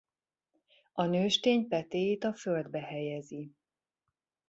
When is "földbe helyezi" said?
2.33-3.51